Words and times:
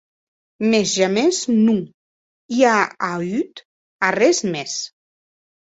Mès 0.71 0.93
jamès 1.01 1.41
non 1.57 1.77
i 2.57 2.67
a 2.73 2.75
auut 3.11 3.65
arrés 4.11 4.45
mès. 4.55 4.79